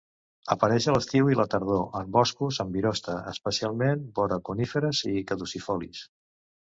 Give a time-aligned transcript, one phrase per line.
[0.53, 6.03] Apareix a l'estiu i la tardor en boscos amb virosta, especialment vora coníferes i caducifolis.